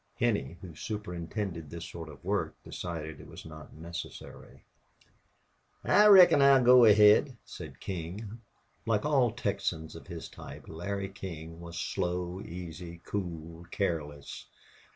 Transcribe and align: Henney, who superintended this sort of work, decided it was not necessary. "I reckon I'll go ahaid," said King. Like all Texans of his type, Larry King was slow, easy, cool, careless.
Henney, 0.15 0.57
who 0.61 0.73
superintended 0.73 1.69
this 1.69 1.85
sort 1.85 2.09
of 2.09 2.25
work, 2.25 2.55
decided 2.63 3.21
it 3.21 3.27
was 3.27 3.45
not 3.45 3.71
necessary. 3.75 4.65
"I 5.83 6.07
reckon 6.07 6.41
I'll 6.41 6.63
go 6.63 6.85
ahaid," 6.85 7.37
said 7.45 7.79
King. 7.79 8.39
Like 8.87 9.05
all 9.05 9.29
Texans 9.29 9.95
of 9.95 10.07
his 10.07 10.27
type, 10.27 10.67
Larry 10.67 11.09
King 11.09 11.59
was 11.59 11.77
slow, 11.77 12.41
easy, 12.43 12.99
cool, 13.05 13.65
careless. 13.69 14.47